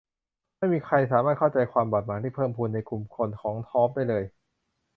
[0.57, 4.23] ไม่มีใครสามารถเข้าใจความบาดหมางที่เพิ่มพูนขึ้นในกลุ่มคนของธอร์ปได้เลย